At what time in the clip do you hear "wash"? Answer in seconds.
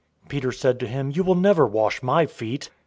1.67-2.01